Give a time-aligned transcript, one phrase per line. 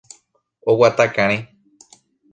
[0.71, 1.37] Oguata karẽ.